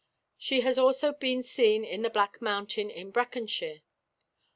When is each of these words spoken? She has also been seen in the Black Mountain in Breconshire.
She 0.35 0.61
has 0.61 0.79
also 0.79 1.13
been 1.13 1.43
seen 1.43 1.83
in 1.85 2.01
the 2.01 2.09
Black 2.09 2.41
Mountain 2.41 2.89
in 2.89 3.11
Breconshire. 3.13 3.83